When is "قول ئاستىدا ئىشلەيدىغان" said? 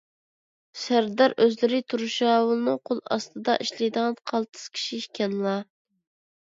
2.91-4.21